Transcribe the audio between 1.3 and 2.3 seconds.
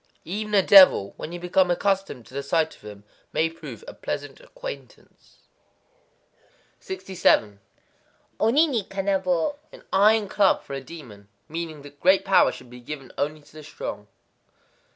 you become accustomed